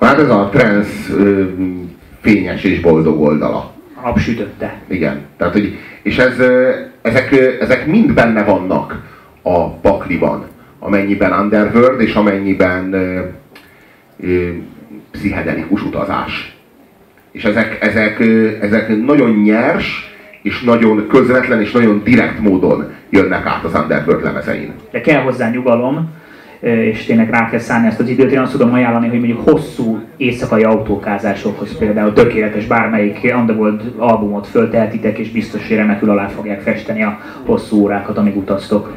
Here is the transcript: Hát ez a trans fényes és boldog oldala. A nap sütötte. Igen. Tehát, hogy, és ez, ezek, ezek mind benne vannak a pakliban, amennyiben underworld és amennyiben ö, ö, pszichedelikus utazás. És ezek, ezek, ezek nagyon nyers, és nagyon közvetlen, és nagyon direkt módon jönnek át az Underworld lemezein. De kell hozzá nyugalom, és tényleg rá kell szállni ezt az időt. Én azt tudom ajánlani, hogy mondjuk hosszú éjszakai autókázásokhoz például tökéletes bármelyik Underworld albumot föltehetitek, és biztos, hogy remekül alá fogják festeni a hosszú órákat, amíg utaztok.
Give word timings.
Hát 0.00 0.18
ez 0.18 0.30
a 0.30 0.48
trans 0.52 0.88
fényes 2.20 2.64
és 2.64 2.80
boldog 2.80 3.20
oldala. 3.20 3.72
A 3.94 4.00
nap 4.04 4.18
sütötte. 4.18 4.80
Igen. 4.88 5.20
Tehát, 5.36 5.52
hogy, 5.52 5.78
és 6.02 6.18
ez, 6.18 6.38
ezek, 7.02 7.56
ezek 7.60 7.86
mind 7.86 8.14
benne 8.14 8.44
vannak 8.44 9.02
a 9.42 9.70
pakliban, 9.70 10.46
amennyiben 10.78 11.32
underworld 11.32 12.00
és 12.00 12.14
amennyiben 12.14 12.92
ö, 12.92 13.20
ö, 14.20 14.48
pszichedelikus 15.10 15.82
utazás. 15.82 16.56
És 17.32 17.44
ezek, 17.44 17.78
ezek, 17.80 18.20
ezek 18.60 19.04
nagyon 19.04 19.30
nyers, 19.30 20.10
és 20.42 20.62
nagyon 20.62 21.06
közvetlen, 21.08 21.60
és 21.60 21.72
nagyon 21.72 22.00
direkt 22.04 22.40
módon 22.40 22.92
jönnek 23.10 23.46
át 23.46 23.64
az 23.64 23.74
Underworld 23.74 24.22
lemezein. 24.22 24.72
De 24.90 25.00
kell 25.00 25.22
hozzá 25.22 25.50
nyugalom, 25.50 26.10
és 26.60 27.04
tényleg 27.04 27.30
rá 27.30 27.48
kell 27.50 27.58
szállni 27.58 27.86
ezt 27.86 28.00
az 28.00 28.08
időt. 28.08 28.32
Én 28.32 28.38
azt 28.38 28.52
tudom 28.52 28.72
ajánlani, 28.72 29.08
hogy 29.08 29.18
mondjuk 29.18 29.48
hosszú 29.48 29.98
éjszakai 30.16 30.62
autókázásokhoz 30.62 31.78
például 31.78 32.12
tökéletes 32.12 32.66
bármelyik 32.66 33.34
Underworld 33.36 33.92
albumot 33.96 34.46
föltehetitek, 34.46 35.18
és 35.18 35.30
biztos, 35.30 35.68
hogy 35.68 35.76
remekül 35.76 36.10
alá 36.10 36.26
fogják 36.28 36.60
festeni 36.60 37.02
a 37.02 37.18
hosszú 37.46 37.80
órákat, 37.80 38.18
amíg 38.18 38.36
utaztok. 38.36 38.92